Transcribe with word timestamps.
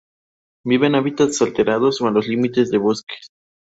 Vive 0.65 0.87
en 0.87 0.95
hábitats 0.95 1.43
alterados 1.43 2.01
o 2.01 2.07
en 2.07 2.15
los 2.15 2.27
límites 2.27 2.71
de 2.71 2.79
bosque. 2.79 3.17